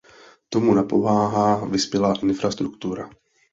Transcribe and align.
Tomu 0.49 0.73
napomáhá 0.73 1.65
vyspělá 1.65 2.13
infrastruktura. 2.21 3.09